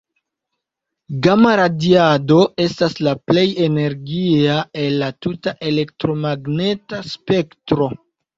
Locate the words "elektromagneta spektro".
5.69-7.91